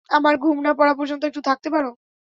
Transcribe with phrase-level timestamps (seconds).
[0.09, 1.89] আমার ঘুম না পড়া পর্যন্ত একটু থাকতে পারো।